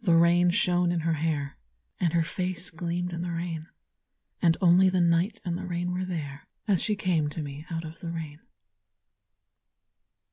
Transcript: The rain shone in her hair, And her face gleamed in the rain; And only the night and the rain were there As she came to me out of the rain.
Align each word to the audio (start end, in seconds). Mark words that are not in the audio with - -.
The 0.00 0.16
rain 0.16 0.50
shone 0.50 0.90
in 0.90 1.02
her 1.06 1.12
hair, 1.12 1.58
And 2.00 2.12
her 2.12 2.24
face 2.24 2.70
gleamed 2.70 3.12
in 3.12 3.22
the 3.22 3.30
rain; 3.30 3.68
And 4.42 4.56
only 4.60 4.88
the 4.88 5.00
night 5.00 5.40
and 5.44 5.56
the 5.56 5.64
rain 5.64 5.92
were 5.92 6.04
there 6.04 6.48
As 6.66 6.82
she 6.82 6.96
came 6.96 7.28
to 7.30 7.40
me 7.40 7.64
out 7.70 7.84
of 7.84 8.00
the 8.00 8.10
rain. 8.10 8.40